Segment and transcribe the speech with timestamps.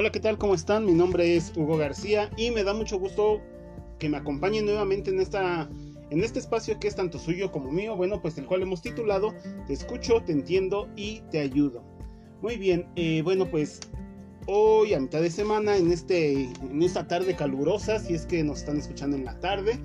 [0.00, 0.38] Hola, ¿qué tal?
[0.38, 0.86] ¿Cómo están?
[0.86, 3.40] Mi nombre es Hugo García y me da mucho gusto
[3.98, 5.68] que me acompañen nuevamente en esta
[6.10, 9.34] en este espacio que es tanto suyo como mío, bueno, pues el cual hemos titulado
[9.66, 11.82] Te escucho, te entiendo y te ayudo.
[12.42, 13.80] Muy bien, eh, bueno, pues
[14.46, 18.60] hoy a mitad de semana, en, este, en esta tarde calurosa, si es que nos
[18.60, 19.80] están escuchando en la tarde,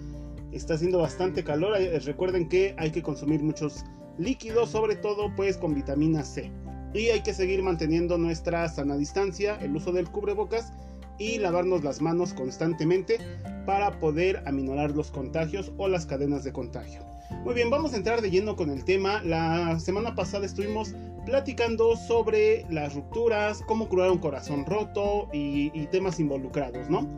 [0.51, 1.75] está haciendo bastante calor.
[1.75, 3.83] Eh, recuerden que hay que consumir muchos
[4.19, 6.51] líquidos, sobre todo pues con vitamina C.
[6.93, 10.71] Y hay que seguir manteniendo nuestra sana distancia, el uso del cubrebocas
[11.17, 13.17] y lavarnos las manos constantemente
[13.65, 17.01] para poder aminorar los contagios o las cadenas de contagio.
[17.43, 19.23] Muy bien, vamos a entrar de lleno con el tema.
[19.23, 20.93] La semana pasada estuvimos
[21.25, 27.09] platicando sobre las rupturas, cómo curar un corazón roto y, y temas involucrados, ¿no?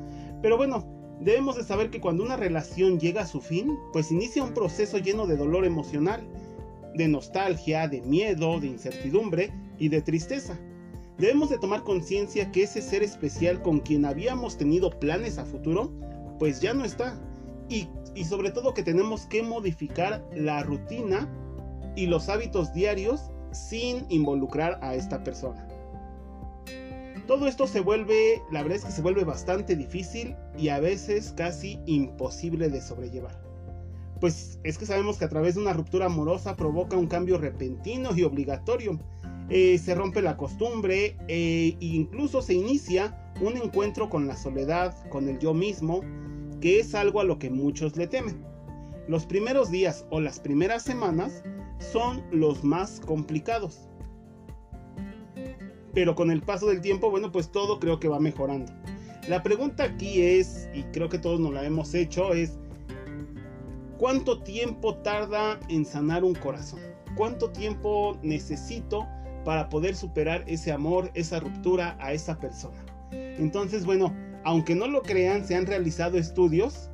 [0.42, 0.86] Pero bueno,
[1.20, 5.00] debemos de saber que cuando una relación llega a su fin, pues inicia un proceso
[5.00, 6.26] lleno de dolor emocional,
[6.94, 10.58] de nostalgia, de miedo, de incertidumbre y de tristeza.
[11.18, 15.92] Debemos de tomar conciencia que ese ser especial con quien habíamos tenido planes a futuro,
[16.40, 17.20] pues ya no está.
[17.70, 21.30] Y, y sobre todo que tenemos que modificar la rutina
[21.96, 25.68] y los hábitos diarios sin involucrar a esta persona.
[27.28, 31.34] Todo esto se vuelve, la verdad es que se vuelve bastante difícil y a veces
[31.36, 33.42] casi imposible de sobrellevar.
[34.22, 38.16] Pues es que sabemos que a través de una ruptura amorosa provoca un cambio repentino
[38.16, 39.00] y obligatorio.
[39.50, 45.30] Eh, se rompe la costumbre e incluso se inicia un encuentro con la soledad, con
[45.30, 46.02] el yo mismo,
[46.62, 48.44] que es algo a lo que muchos le temen.
[49.08, 51.44] Los primeros días o las primeras semanas
[51.80, 53.88] son los más complicados.
[55.94, 58.72] Pero con el paso del tiempo, bueno, pues todo creo que va mejorando.
[59.28, 62.58] La pregunta aquí es, y creo que todos nos la hemos hecho, es
[63.98, 66.80] ¿cuánto tiempo tarda en sanar un corazón?
[67.16, 69.08] ¿Cuánto tiempo necesito
[69.46, 72.84] para poder superar ese amor, esa ruptura a esa persona?
[73.12, 76.90] Entonces, bueno, aunque no lo crean, se han realizado estudios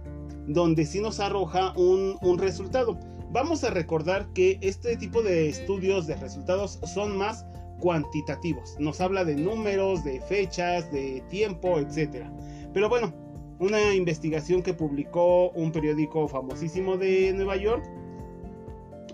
[0.45, 3.00] donde sí nos arroja un, un resultado.
[3.31, 7.45] Vamos a recordar que este tipo de estudios de resultados son más
[7.79, 8.75] cuantitativos.
[8.79, 12.25] Nos habla de números, de fechas, de tiempo, etc.
[12.73, 13.13] Pero bueno,
[13.59, 17.84] una investigación que publicó un periódico famosísimo de Nueva York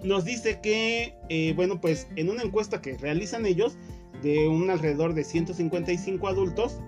[0.04, 3.78] nos dice que, eh, bueno, pues en una encuesta que realizan ellos
[4.22, 6.80] de un alrededor de 155 adultos,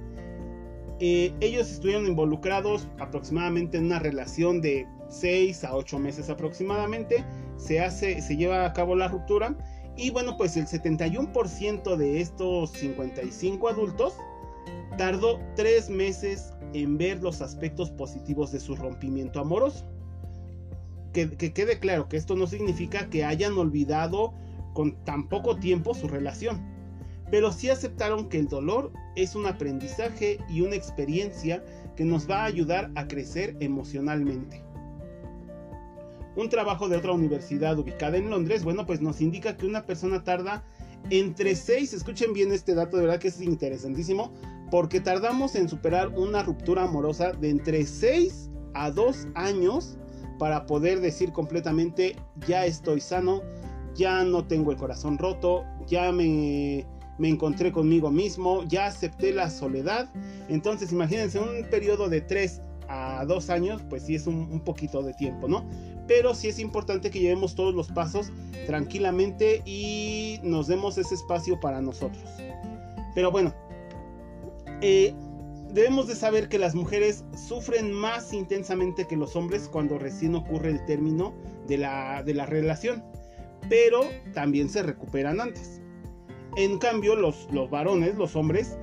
[1.00, 7.24] eh, ellos estuvieron involucrados aproximadamente en una relación de 6 a 8 meses aproximadamente.
[7.58, 9.56] Se, hace, se lleva a cabo la ruptura.
[9.96, 14.14] Y bueno, pues el 71% de estos 55 adultos
[14.98, 19.86] tardó 3 meses en ver los aspectos positivos de su rompimiento amoroso.
[21.14, 24.34] Que, que, quede claro que esto no significa que hayan olvidado
[24.74, 26.62] con tan poco tiempo su relación,
[27.32, 31.64] pero sí aceptaron que el dolor es un aprendizaje y una experiencia
[31.96, 34.64] que nos va a ayudar a crecer emocionalmente.
[36.36, 40.24] Un trabajo de otra universidad ubicada en Londres, bueno, pues nos indica que una persona
[40.24, 40.64] tarda
[41.10, 44.32] entre 6, escuchen bien este dato, de verdad que es interesantísimo,
[44.72, 49.98] porque tardamos en superar una ruptura amorosa de entre 6 a 2 años
[50.40, 52.16] para poder decir completamente,
[52.48, 53.44] ya estoy sano,
[53.96, 56.88] ya no tengo el corazón roto, ya me,
[57.20, 60.10] me encontré conmigo mismo, ya acepté la soledad.
[60.48, 65.04] Entonces imagínense un periodo de 3 a 2 años, pues sí es un, un poquito
[65.04, 65.64] de tiempo, ¿no?
[66.10, 68.32] pero sí es importante que llevemos todos los pasos
[68.66, 72.24] tranquilamente y nos demos ese espacio para nosotros.
[73.14, 73.54] Pero bueno,
[74.82, 75.14] eh,
[75.74, 80.72] debemos de saber que las mujeres sufren más intensamente que los hombres cuando recién ocurre
[80.72, 81.34] el término
[81.68, 83.04] de la, de la relación,
[83.70, 84.02] pero
[84.34, 85.82] también se recuperan antes.
[86.56, 88.78] En cambio, los, los varones, los hombres,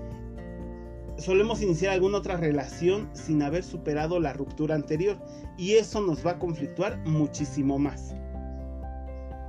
[1.19, 5.19] solemos iniciar alguna otra relación sin haber superado la ruptura anterior
[5.57, 8.15] y eso nos va a conflictuar muchísimo más.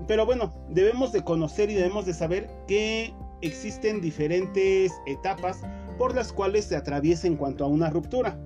[0.07, 5.62] Pero bueno, debemos de conocer y debemos de saber que existen diferentes etapas
[5.97, 8.39] por las cuales se atraviesa en cuanto a una ruptura.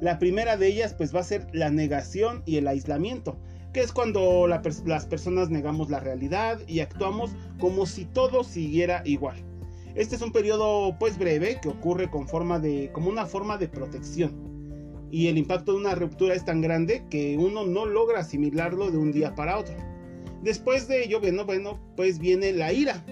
[0.00, 3.36] La primera de ellas pues va a ser la negación y el aislamiento,
[3.72, 9.36] que es cuando las personas negamos la realidad y actuamos como si todo siguiera igual.
[9.94, 13.68] Este es un periodo pues breve que ocurre con forma de, como una forma de
[13.68, 14.50] protección.
[15.10, 18.98] Y el impacto de una ruptura es tan grande que uno no logra asimilarlo de
[18.98, 19.74] un día para otro.
[20.42, 23.04] Después de ello, bueno, bueno, pues viene la ira,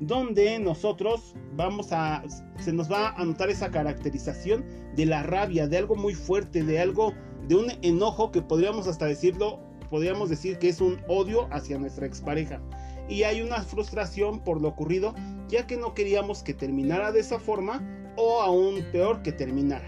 [0.00, 2.22] donde nosotros vamos a,
[2.58, 4.64] se nos va a notar esa caracterización
[4.96, 7.12] de la rabia, de algo muy fuerte, de algo,
[7.46, 9.60] de un enojo que podríamos hasta decirlo,
[9.90, 12.60] podríamos decir que es un odio hacia nuestra expareja.
[13.08, 15.14] Y hay una frustración por lo ocurrido
[15.48, 17.82] ya que no queríamos que terminara de esa forma
[18.16, 19.84] o aún peor que terminara.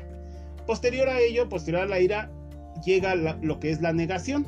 [0.67, 2.31] Posterior a ello, posterior a la ira,
[2.85, 4.47] llega lo que es la negación.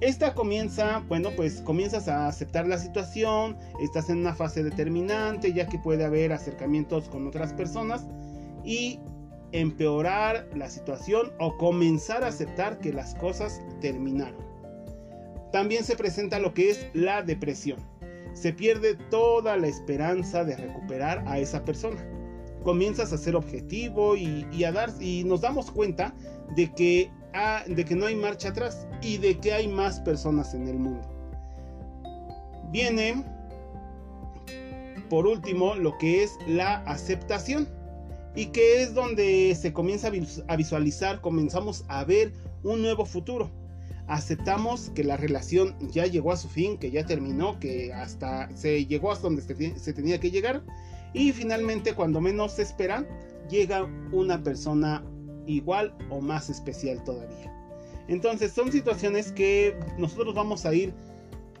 [0.00, 5.66] Esta comienza, bueno, pues comienzas a aceptar la situación, estás en una fase determinante, ya
[5.66, 8.06] que puede haber acercamientos con otras personas
[8.62, 9.00] y
[9.52, 14.44] empeorar la situación o comenzar a aceptar que las cosas terminaron.
[15.50, 17.78] También se presenta lo que es la depresión.
[18.34, 22.04] Se pierde toda la esperanza de recuperar a esa persona.
[22.62, 26.14] Comienzas a ser objetivo y, a dar y nos damos cuenta
[26.54, 27.10] de que,
[27.66, 31.06] de que no hay marcha atrás y de que hay más personas en el mundo.
[32.70, 33.24] Viene
[35.10, 37.68] por último lo que es la aceptación
[38.34, 40.10] y que es donde se comienza
[40.48, 43.50] a visualizar, comenzamos a ver un nuevo futuro.
[44.08, 48.86] Aceptamos que la relación ya llegó a su fin, que ya terminó, que hasta se
[48.86, 50.62] llegó hasta donde se tenía que llegar.
[51.12, 53.04] Y finalmente, cuando menos se espera,
[53.48, 55.02] llega una persona
[55.46, 57.52] igual o más especial todavía.
[58.08, 60.94] Entonces son situaciones que nosotros vamos a ir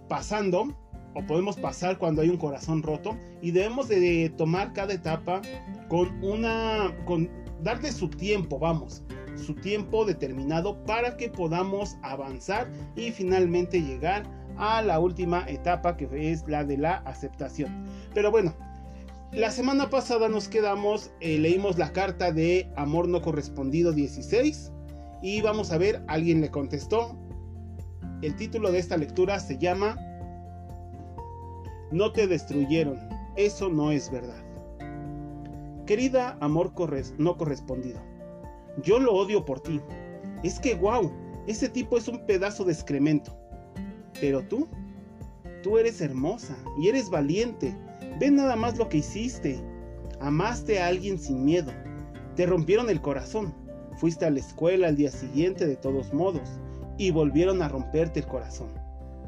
[0.08, 0.74] pasando
[1.14, 5.40] o podemos pasar cuando hay un corazón roto y debemos de tomar cada etapa
[5.88, 7.28] con una con
[7.62, 9.02] darle su tiempo, vamos,
[9.34, 14.24] su tiempo determinado para que podamos avanzar y finalmente llegar
[14.58, 17.86] a la última etapa que es la de la aceptación.
[18.14, 18.54] Pero bueno,
[19.32, 24.72] la semana pasada nos quedamos, eh, leímos la carta de Amor no correspondido 16
[25.22, 27.16] y vamos a ver, alguien le contestó.
[28.22, 29.96] El título de esta lectura se llama
[31.90, 32.98] no te destruyeron.
[33.36, 34.42] Eso no es verdad.
[35.86, 36.72] Querida amor
[37.18, 38.00] no correspondido,
[38.82, 39.80] yo lo odio por ti.
[40.42, 41.12] Es que, wow,
[41.46, 43.36] ese tipo es un pedazo de excremento.
[44.20, 44.66] Pero tú,
[45.62, 47.76] tú eres hermosa y eres valiente.
[48.18, 49.60] Ve nada más lo que hiciste.
[50.20, 51.72] Amaste a alguien sin miedo.
[52.34, 53.54] Te rompieron el corazón.
[53.96, 56.48] Fuiste a la escuela al día siguiente de todos modos
[56.98, 58.68] y volvieron a romperte el corazón.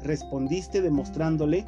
[0.03, 1.65] Respondiste demostrándole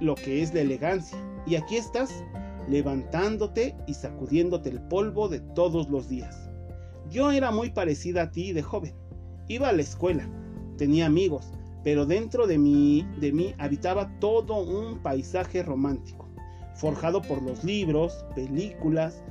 [0.00, 1.18] lo que es la elegancia.
[1.46, 2.24] Y aquí estás,
[2.68, 6.48] levantándote y sacudiéndote el polvo de todos los días.
[7.10, 8.94] Yo era muy parecida a ti de joven.
[9.48, 10.28] Iba a la escuela,
[10.76, 11.52] tenía amigos,
[11.84, 16.21] pero dentro de mí, de mí habitaba todo un paisaje romántico,
[16.74, 19.22] forjado por los libros, películas,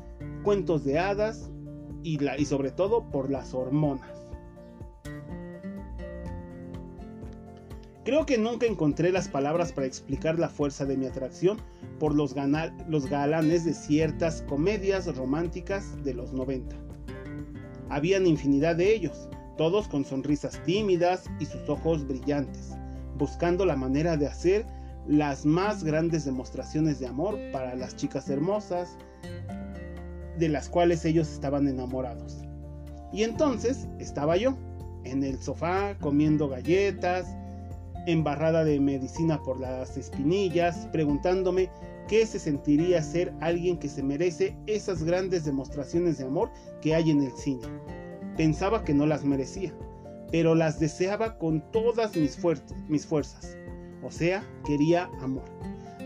[0.44, 1.50] cuentos de hadas
[2.04, 4.10] y, sobre todo por las hormonas.
[8.04, 11.60] Creo que nunca encontré las palabras para explicar la fuerza de mi atracción
[12.00, 12.36] por los,
[12.88, 16.76] los galanes de ciertas comedias románticas de los 90.
[17.90, 22.72] Habían infinidad de ellos, todos con sonrisas tímidas y sus ojos brillantes,
[23.18, 24.66] buscando la manera de hacer
[25.08, 28.98] las más grandes demostraciones de amor para las chicas hermosas
[30.38, 32.38] de las cuales ellos estaban enamorados.
[33.12, 34.58] Y entonces estaba yo,
[35.04, 37.26] en el sofá comiendo galletas,
[38.08, 41.70] embarrada de medicina por las espinillas, preguntándome
[42.08, 46.50] qué se sentiría ser alguien que se merece esas grandes demostraciones de amor
[46.82, 47.68] que hay en el cine.
[48.38, 49.74] Pensaba que no las merecía,
[50.32, 52.38] pero las deseaba con todas mis,
[52.88, 53.58] mis fuerzas.
[54.04, 55.44] O sea, quería amor.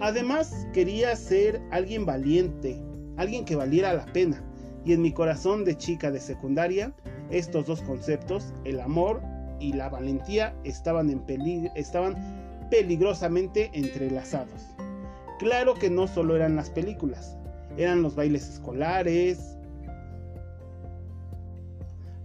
[0.02, 2.82] Además, quería ser alguien valiente,
[3.18, 4.42] alguien que valiera la pena.
[4.84, 6.94] Y en mi corazón de chica de secundaria,
[7.32, 9.22] estos dos conceptos, el amor
[9.60, 12.16] y la valentía estaban, en estaban
[12.70, 14.76] peligrosamente entrelazados.
[15.40, 17.38] Claro que no solo eran las películas,
[17.78, 19.58] eran los bailes escolares.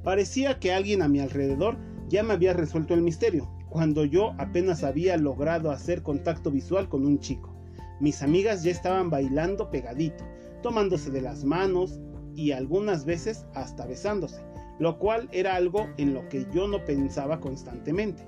[0.05, 1.77] Parecía que alguien a mi alrededor
[2.09, 7.07] ya me había resuelto el misterio, cuando yo apenas había logrado hacer contacto visual con
[7.07, 7.55] un chico.
[8.01, 10.25] Mis amigas ya estaban bailando pegadito,
[10.63, 12.01] tomándose de las manos
[12.35, 14.43] y algunas veces hasta besándose
[14.81, 18.25] lo cual era algo en lo que yo no pensaba constantemente.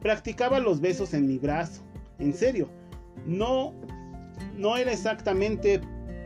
[0.00, 1.82] Practicaba los besos en mi brazo,
[2.20, 2.68] en serio,
[3.26, 3.74] no,
[4.56, 5.80] no era exactamente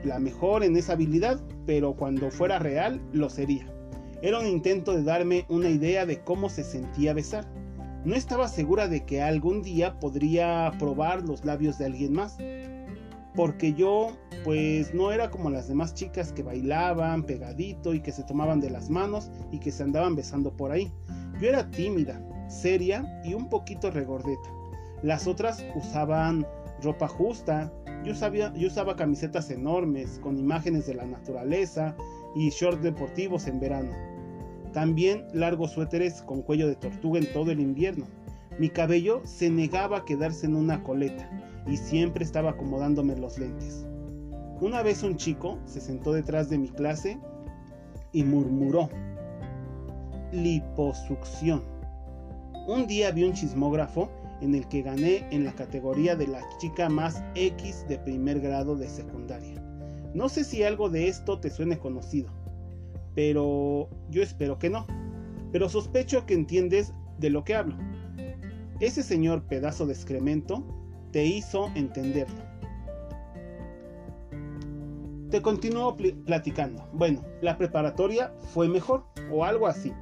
[0.04, 3.66] la mejor en esa habilidad, pero cuando fuera real lo sería.
[4.20, 7.46] Era un intento de darme una idea de cómo se sentía besar.
[8.06, 12.38] No estaba segura de que algún día podría probar los labios de alguien más,
[13.34, 18.22] porque yo pues no era como las demás chicas que bailaban pegadito y que se
[18.22, 20.92] tomaban de las manos y que se andaban besando por ahí.
[21.40, 24.48] Yo era tímida, seria y un poquito regordeta.
[25.02, 26.46] Las otras usaban
[26.82, 27.72] ropa justa,
[28.04, 28.12] yo,
[28.54, 31.96] yo usaba camisetas enormes con imágenes de la naturaleza
[32.36, 34.15] y shorts deportivos en verano.
[34.76, 38.04] También largos suéteres con cuello de tortuga en todo el invierno.
[38.58, 41.30] Mi cabello se negaba a quedarse en una coleta
[41.66, 43.86] y siempre estaba acomodándome los lentes.
[44.60, 47.18] Una vez un chico se sentó detrás de mi clase
[48.12, 48.90] y murmuró,
[50.32, 51.62] liposucción.
[52.68, 54.10] Un día vi un chismógrafo
[54.42, 58.76] en el que gané en la categoría de la chica más X de primer grado
[58.76, 59.58] de secundaria.
[60.12, 62.28] No sé si algo de esto te suene conocido,
[63.16, 64.86] pero yo espero que no.
[65.50, 67.76] Pero sospecho que entiendes de lo que hablo.
[68.78, 70.62] Ese señor pedazo de excremento
[71.10, 72.44] te hizo entenderlo.
[75.30, 76.86] Te continúo platicando.
[76.92, 79.92] Bueno, la preparatoria fue mejor, o algo así.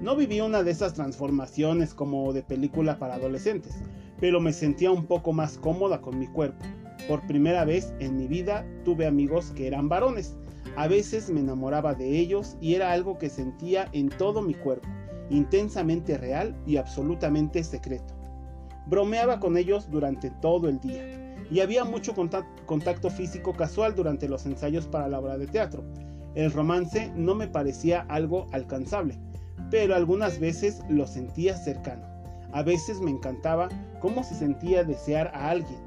[0.00, 3.74] No viví una de esas transformaciones como de película para adolescentes,
[4.20, 6.64] pero me sentía un poco más cómoda con mi cuerpo.
[7.08, 10.36] Por primera vez en mi vida tuve amigos que eran varones.
[10.76, 14.88] A veces me enamoraba de ellos y era algo que sentía en todo mi cuerpo,
[15.28, 18.14] intensamente real y absolutamente secreto.
[18.86, 24.46] Bromeaba con ellos durante todo el día y había mucho contacto físico casual durante los
[24.46, 25.84] ensayos para la obra de teatro.
[26.34, 29.18] El romance no me parecía algo alcanzable,
[29.70, 32.06] pero algunas veces lo sentía cercano.
[32.52, 33.68] A veces me encantaba
[34.00, 35.78] cómo se sentía desear a alguien.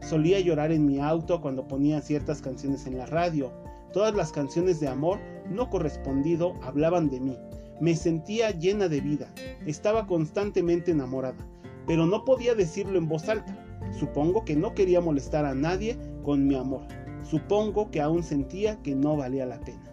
[0.00, 3.52] Solía llorar en mi auto cuando ponía ciertas canciones en la radio.
[3.92, 5.18] Todas las canciones de amor
[5.50, 7.38] no correspondido hablaban de mí.
[7.80, 9.28] Me sentía llena de vida.
[9.66, 11.46] Estaba constantemente enamorada,
[11.86, 13.56] pero no podía decirlo en voz alta.
[13.98, 16.82] Supongo que no quería molestar a nadie con mi amor.
[17.22, 19.84] Supongo que aún sentía que no valía la pena.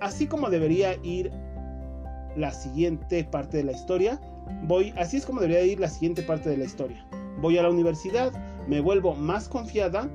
[0.00, 1.30] Así como debería ir
[2.36, 4.20] la siguiente parte de la historia,
[4.64, 7.06] voy, así es como debería ir la siguiente parte de la historia.
[7.40, 8.32] Voy a la universidad,
[8.68, 10.08] me vuelvo más confiada,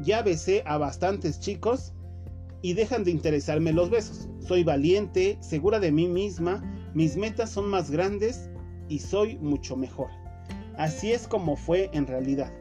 [0.00, 1.92] ya besé a bastantes chicos
[2.62, 4.28] y dejan de interesarme los besos.
[4.40, 6.62] Soy valiente, segura de mí misma,
[6.94, 8.50] mis metas son más grandes
[8.88, 10.08] y soy mucho mejor.
[10.76, 12.52] Así es como fue en realidad.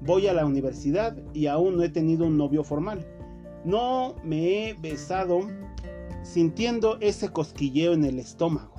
[0.00, 3.06] Voy a la universidad y aún no he tenido un novio formal.
[3.64, 5.40] No me he besado
[6.22, 8.74] sintiendo ese cosquilleo en el estómago.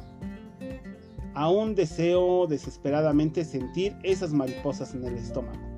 [1.34, 5.77] Aún deseo desesperadamente sentir esas mariposas en el estómago.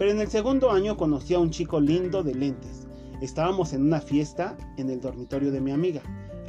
[0.00, 2.88] Pero en el segundo año conocí a un chico lindo de lentes.
[3.20, 6.00] Estábamos en una fiesta en el dormitorio de mi amiga.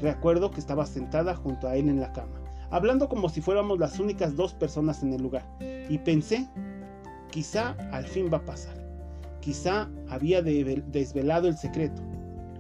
[0.02, 2.42] Recuerdo que estaba sentada junto a él en la cama
[2.72, 5.46] hablando como si fuéramos las únicas dos personas en el lugar.
[5.90, 6.48] Y pensé,
[7.30, 8.74] quizá al fin va a pasar.
[9.42, 12.02] Quizá había desvelado el secreto.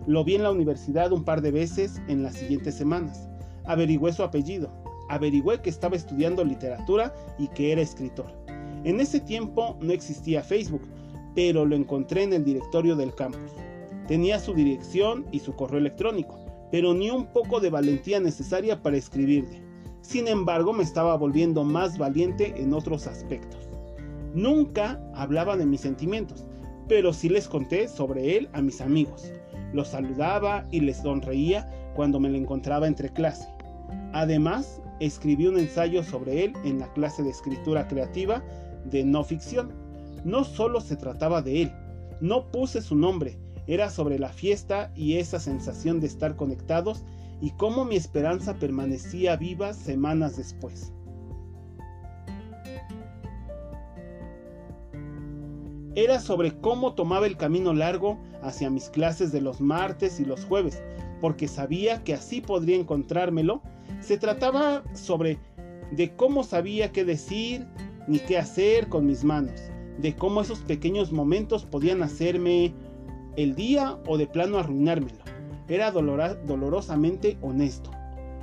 [0.08, 3.30] Lo vi en la universidad un par de veces en las siguientes semanas.
[3.66, 4.70] Averigüé su apellido.
[5.10, 8.41] Averigüé que estaba estudiando literatura y que era escritor.
[8.84, 10.82] En ese tiempo no existía Facebook,
[11.36, 13.52] pero lo encontré en el directorio del campus.
[14.08, 16.40] Tenía su dirección y su correo electrónico,
[16.72, 19.62] pero ni un poco de valentía necesaria para escribirle.
[20.02, 23.70] Sin embargo, me estaba volviendo más valiente en otros aspectos.
[24.34, 26.46] Nunca hablaba de mis sentimientos,
[26.88, 29.32] pero sí les conté sobre él a mis amigos.
[29.74, 33.48] Los saludaba y les sonreía cuando me lo encontraba entre clase.
[34.14, 38.44] Además, escribí un ensayo sobre él en la clase de escritura creativa
[38.86, 39.72] de no ficción.
[40.24, 41.72] No solo se trataba de él,
[42.20, 47.04] no puse su nombre, era sobre la fiesta y esa sensación de estar conectados
[47.42, 50.94] y cómo mi esperanza permanecía viva semanas después.
[55.96, 60.46] Era sobre cómo tomaba el camino largo hacia mis clases de los martes y los
[60.46, 60.82] jueves,
[61.20, 63.62] porque sabía que así podría encontrármelo.
[64.00, 65.38] Se trataba sobre
[65.92, 67.68] de cómo sabía qué decir
[68.08, 69.60] ni qué hacer con mis manos,
[70.00, 72.74] de cómo esos pequeños momentos podían hacerme
[73.36, 75.22] el día o de plano arruinármelo
[75.74, 77.91] era dolorosamente honesto,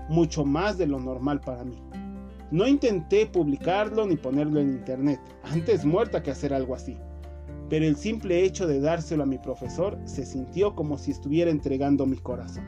[0.09, 1.77] mucho más de lo normal para mí.
[2.51, 6.97] No intenté publicarlo ni ponerlo en internet, antes muerta que hacer algo así.
[7.69, 12.07] Pero el simple hecho de dárselo a mi profesor se sintió como si estuviera entregando
[12.07, 12.65] mi corazón.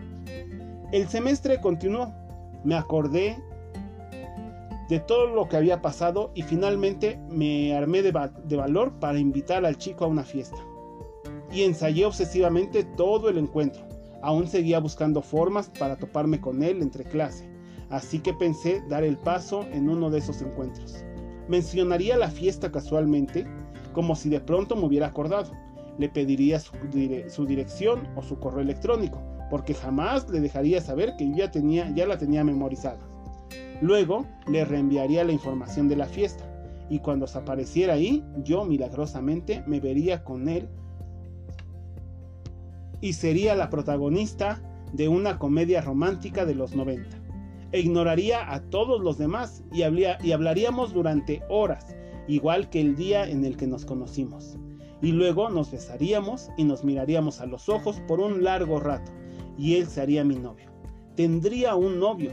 [0.93, 2.13] El semestre continuó.
[2.63, 3.43] Me acordé
[4.91, 9.79] de todo lo que había pasado y finalmente me armé de, valor para invitar al
[9.79, 10.59] chico a una fiesta.
[11.53, 13.87] Y ensayé obsesivamente todo el encuentro.
[14.21, 17.49] Aún seguía buscando formas para toparme con él entre clase,
[17.89, 21.05] así que pensé dar el paso en uno de esos encuentros.
[21.49, 23.47] Mencionaría la fiesta casualmente,
[23.93, 25.53] como si de pronto me hubiera acordado.
[25.99, 32.07] Le pediría su, dirección o su correo electrónico, porque jamás le dejaría saber que ya
[32.07, 33.10] la tenía memorizada.
[33.81, 36.45] Luego le reenviaría la información de la fiesta,
[36.89, 40.69] y cuando se apareciera ahí, yo milagrosamente me vería con él
[43.01, 44.61] y sería la protagonista
[44.93, 47.09] de una comedia romántica de los 90.
[47.73, 51.95] E ignoraría a todos los demás y, y hablaríamos durante horas,
[52.27, 54.57] igual que el día en el que nos conocimos.
[55.03, 59.11] y luego nos besaríamos y nos miraríamos a los ojos por un largo rato,
[59.57, 60.71] y él sería mi novio.
[61.17, 62.33] Tendría un novio,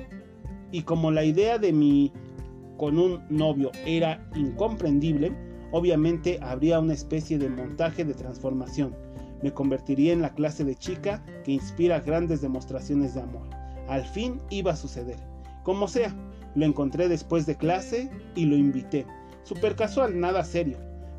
[0.71, 2.11] y como la idea de mí
[2.77, 5.33] con un novio era incomprendible,
[5.71, 8.95] obviamente habría una especie de montaje de transformación.
[9.41, 13.47] Me convertiría en la clase de chica que inspira grandes demostraciones de amor.
[13.87, 15.17] Al fin iba a suceder.
[15.63, 16.13] Como sea,
[16.55, 19.05] lo encontré después de clase y lo invité.
[19.43, 20.77] Super casual, nada serio.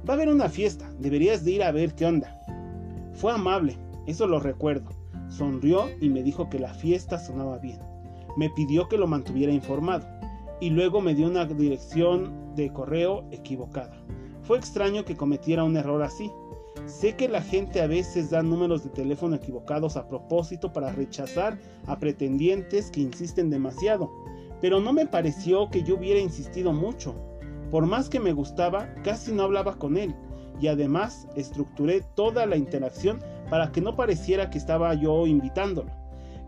[0.08, 2.40] Va a haber una fiesta, deberías de ir a ver qué onda.
[3.14, 3.76] Fue amable,
[4.06, 4.90] eso lo recuerdo.
[5.28, 7.87] Sonrió y me dijo que la fiesta sonaba bien.
[8.38, 10.06] Me pidió que lo mantuviera informado
[10.60, 14.00] y luego me dio una dirección de correo equivocada.
[14.42, 16.30] Fue extraño que cometiera un error así.
[16.86, 21.58] Sé que la gente a veces da números de teléfono equivocados a propósito para rechazar
[21.88, 24.08] a pretendientes que insisten demasiado,
[24.60, 27.16] pero no me pareció que yo hubiera insistido mucho.
[27.72, 30.14] Por más que me gustaba, casi no hablaba con él,
[30.60, 33.18] y además estructuré toda la interacción
[33.50, 35.90] para que no pareciera que estaba yo invitándolo.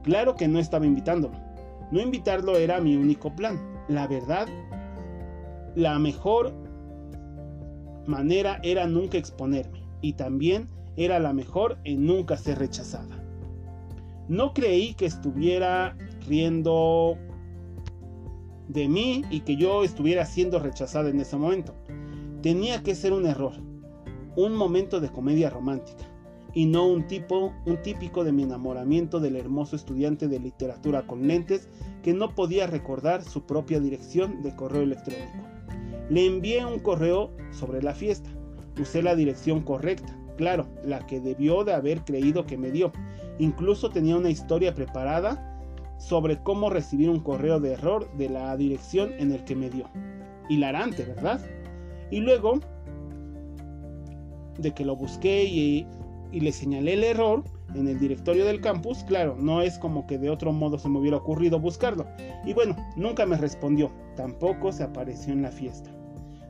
[0.05, 1.50] Claro que no estaba invitándolo.
[1.91, 3.59] No invitarlo era mi único plan.
[3.89, 4.47] La verdad,
[5.75, 6.53] la mejor
[8.07, 13.25] manera era nunca exponerme y también era la mejor en nunca ser rechazada.
[14.29, 17.17] No creí que estuviera riendo
[18.69, 21.75] de mí y que yo estuviera siendo rechazada en ese momento.
[22.43, 23.55] Tenía que ser un error,
[24.37, 26.05] un momento de comedia romántica
[26.55, 31.27] y no un tipo, un típico de mi enamoramiento del hermoso estudiante de literatura con
[31.27, 31.69] lentes
[32.03, 35.33] que no podía recordar su propia dirección de correo electrónico.
[36.09, 38.31] Le envié un correo sobre la fiesta.
[38.81, 42.93] Usé la dirección correcta, claro, la que debió de haber creído que me dio.
[43.39, 45.47] Incluso tenía una historia preparada
[45.99, 49.89] sobre cómo recibir un correo de error de la dirección en el que me dio.
[50.49, 51.41] Hilarante, ¿verdad?
[52.11, 52.61] Y luego
[54.59, 55.87] de que lo busqué y
[56.33, 60.19] y le señalé el error en el directorio del campus, claro, no es como que
[60.19, 62.07] de otro modo se me hubiera ocurrido buscarlo.
[62.45, 65.91] Y bueno, nunca me respondió, tampoco se apareció en la fiesta.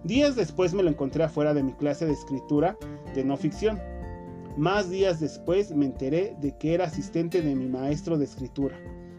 [0.04, 2.76] Días después me lo encontré afuera de mi clase de escritura
[3.14, 3.78] de no ficción.
[4.56, 8.78] Más días después me enteré de que era asistente de mi maestro de escritura,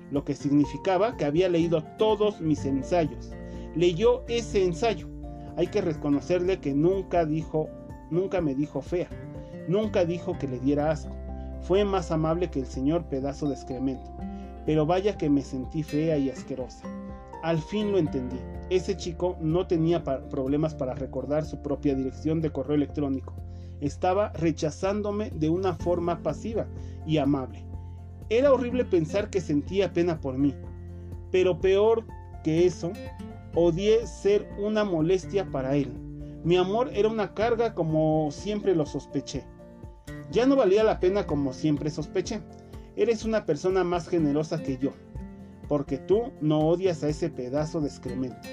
[0.10, 3.32] lo que significaba que había leído todos mis ensayos.
[3.76, 5.08] Leyó ese ensayo.
[5.56, 7.70] Hay que reconocerle que nunca dijo,
[8.10, 9.08] nunca me dijo fea
[9.72, 11.16] Nunca dijo que le diera asco.
[11.62, 14.12] Fue más amable que el señor pedazo de excremento.
[14.66, 16.84] Pero vaya que me sentí fea y asquerosa.
[17.42, 18.36] Al fin lo entendí.
[18.70, 23.34] Ese chico no tenía problemas para recordar su propia dirección de correo electrónico.
[23.80, 26.68] Estaba rechazándome de una forma pasiva
[27.08, 27.66] y amable.
[28.28, 30.54] Era horrible pensar que sentía pena por mí.
[31.32, 32.04] Pero peor
[32.44, 32.92] que eso,
[33.56, 35.94] odié ser una molestia para él.
[36.44, 39.46] Mi amor era una carga como siempre lo sospeché.
[40.32, 42.42] Ya no valía la pena como siempre sospeché.
[42.96, 44.92] Eres una persona más generosa que yo,
[45.68, 48.48] porque tú no odias a ese pedazo de excremento.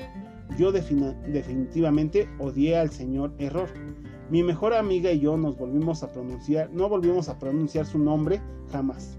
[0.56, 3.68] Yo definitivamente odié al señor Error.
[4.30, 8.40] Mi mejor amiga y yo nos volvimos a pronunciar, no volvimos a pronunciar su nombre
[8.70, 9.16] jamás.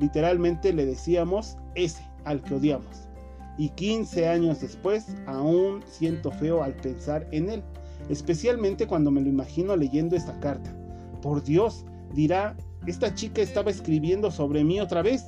[0.00, 3.08] Literalmente le decíamos ese, al que odiamos.
[3.58, 7.62] Y 15 años después aún siento feo al pensar en él
[8.10, 10.74] especialmente cuando me lo imagino leyendo esta carta.
[11.22, 15.24] Por Dios, dirá, esta chica estaba escribiendo sobre mí otra vez,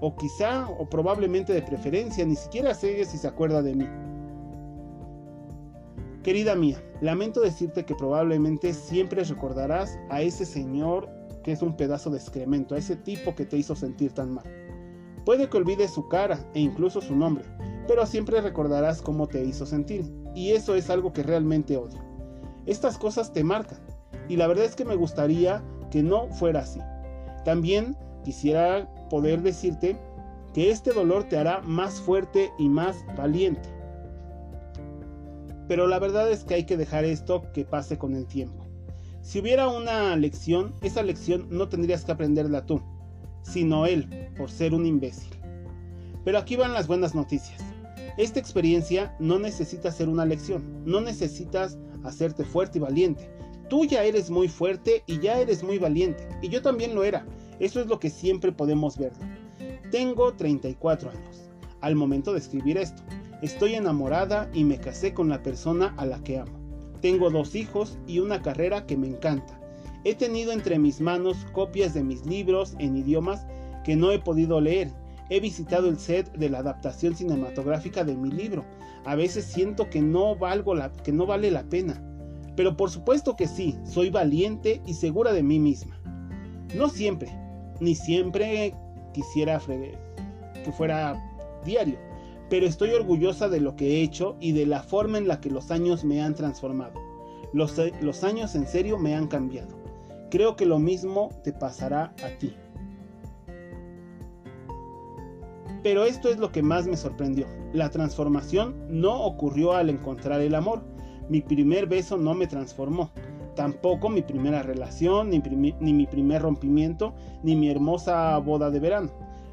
[0.00, 3.86] o quizá, o probablemente de preferencia, ni siquiera sé si se acuerda de mí.
[6.22, 11.08] Querida mía, lamento decirte que probablemente siempre recordarás a ese señor
[11.42, 14.44] que es un pedazo de excremento, a ese tipo que te hizo sentir tan mal.
[15.24, 17.44] Puede que olvides su cara e incluso su nombre,
[17.86, 21.98] pero siempre recordarás cómo te hizo sentir, y eso es algo que realmente odio.
[22.66, 23.78] Estas cosas te marcan
[24.28, 26.80] y la verdad es que me gustaría que no fuera así.
[27.44, 29.96] También quisiera poder decirte
[30.54, 33.68] que este dolor te hará más fuerte y más valiente.
[35.68, 38.66] Pero la verdad es que hay que dejar esto que pase con el tiempo.
[39.22, 42.82] Si hubiera una lección, esa lección no tendrías que aprenderla tú,
[43.42, 45.30] sino él, por ser un imbécil.
[46.24, 47.62] Pero aquí van las buenas noticias.
[48.16, 53.30] Esta experiencia no necesita ser una lección, no necesitas hacerte fuerte y valiente.
[53.70, 57.24] Tú ya eres muy fuerte y ya eres muy valiente, y yo también lo era.
[57.58, 59.12] Eso es lo que siempre podemos ver.
[59.90, 61.50] Tengo 34 años.
[61.80, 63.02] Al momento de escribir esto,
[63.40, 66.58] estoy enamorada y me casé con la persona a la que amo.
[67.00, 69.58] Tengo dos hijos y una carrera que me encanta.
[70.04, 73.46] He tenido entre mis manos copias de mis libros en idiomas
[73.84, 74.92] que no he podido leer.
[75.30, 78.64] He visitado el set de la adaptación cinematográfica de mi libro
[79.04, 82.02] a veces siento que no, valgo la, que no vale la pena.
[82.56, 86.00] Pero por supuesto que sí, soy valiente y segura de mí misma.
[86.74, 87.28] No siempre,
[87.80, 88.74] ni siempre
[89.12, 89.60] quisiera
[90.64, 91.20] que fuera
[91.64, 91.98] diario,
[92.48, 95.50] pero estoy orgullosa de lo que he hecho y de la forma en la que
[95.50, 96.94] los años me han transformado.
[97.52, 99.78] Los, los años en serio me han cambiado.
[100.30, 102.54] Creo que lo mismo te pasará a ti.
[105.82, 107.46] Pero esto es lo que más me sorprendió.
[107.72, 110.82] La transformación no ocurrió al encontrar el amor.
[111.30, 113.12] Mi primer beso no me transformó.
[113.54, 115.40] Tampoco mi primera relación, ni,
[115.92, 117.14] mi primer rompimiento,
[117.44, 119.10] ni mi hermosa boda de verano.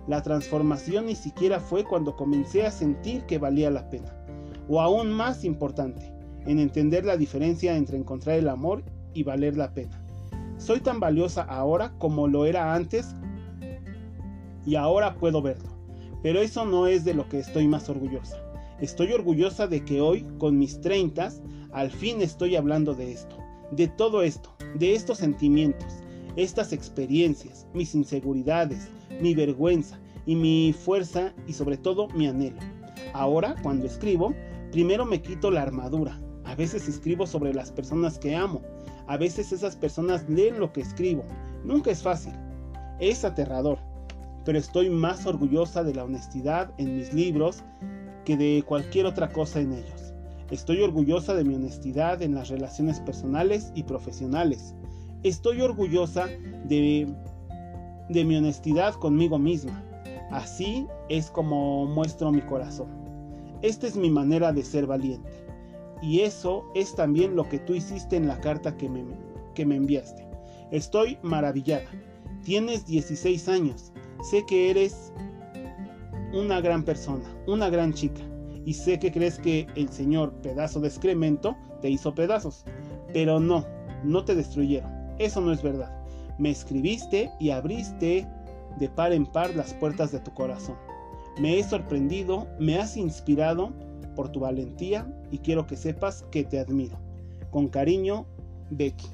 [0.08, 4.12] La transformación ni siquiera fue cuando comencé a sentir que valía la pena.
[4.68, 6.12] O aún más importante,
[6.48, 10.02] en entender la diferencia entre encontrar el amor y valer la pena.
[10.58, 13.16] Soy tan valiosa ahora como lo era antes
[14.66, 15.70] y ahora puedo verlo.
[16.24, 18.47] Pero eso no es de lo que estoy más orgullosa.
[18.80, 21.32] Estoy orgullosa de que hoy, con mis 30,
[21.72, 23.36] al fin estoy hablando de esto,
[23.72, 25.88] de todo esto, de estos sentimientos,
[26.36, 28.88] estas experiencias, mis inseguridades,
[29.20, 32.60] mi vergüenza y mi fuerza y sobre todo mi anhelo.
[33.14, 34.36] Ahora, cuando escribo,
[34.72, 36.22] primero me quito la armadura.
[36.46, 38.62] A veces escribo sobre las personas que amo.
[39.08, 41.26] A veces esas personas leen lo que escribo.
[41.64, 42.34] Nunca es fácil.
[43.00, 43.80] Es aterrador
[44.48, 47.66] pero estoy más orgullosa de la honestidad en mis libros
[48.28, 50.14] que de cualquier otra cosa en ellos.
[50.52, 54.76] Estoy orgullosa de mi honestidad en las relaciones personales y profesionales.
[55.24, 56.28] Estoy orgullosa
[56.66, 57.08] de,
[58.10, 59.82] de mi honestidad conmigo misma.
[60.30, 62.90] Así es como muestro mi corazón.
[63.62, 65.32] Esta es mi manera de ser valiente.
[66.02, 69.06] Y eso es también lo que tú hiciste en la carta que me,
[69.56, 70.28] que me enviaste.
[70.72, 71.90] Estoy maravillada.
[72.44, 75.14] Tienes 16 años Sé que eres
[76.38, 78.22] una gran persona, una gran chica,
[78.66, 82.64] y sé que crees que el Señor, pedazo de excremento, te hizo pedazos.
[83.14, 83.66] Pero no,
[84.04, 84.92] no te destruyeron.
[85.20, 85.92] Eso no es verdad.
[86.38, 88.28] Me escribiste y abriste
[88.78, 90.76] de par en par las puertas de tu corazón.
[91.40, 93.72] Me he sorprendido, me has inspirado
[94.16, 97.00] por tu valentía y quiero que sepas que te admiro.
[97.52, 98.26] Con cariño,
[98.70, 99.08] Becky.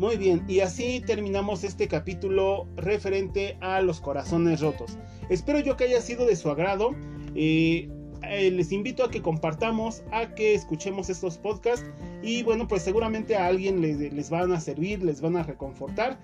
[0.00, 4.96] Muy bien, y así terminamos este capítulo referente a los corazones rotos.
[5.28, 6.96] Espero yo que haya sido de su agrado.
[7.34, 7.86] Eh,
[8.22, 11.84] les invito a que compartamos, a que escuchemos estos podcasts
[12.22, 16.18] y bueno, pues seguramente a alguien les van a servir, les van a reconfortar.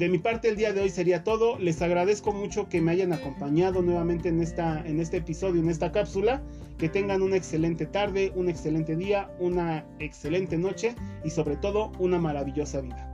[0.00, 1.58] De mi parte el día de hoy sería todo.
[1.58, 5.92] Les agradezco mucho que me hayan acompañado nuevamente en, esta, en este episodio, en esta
[5.92, 6.40] cápsula.
[6.78, 12.18] Que tengan una excelente tarde, un excelente día, una excelente noche y sobre todo una
[12.18, 13.12] maravillosa vida.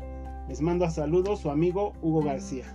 [0.49, 2.73] Les mando a saludos su amigo Hugo García.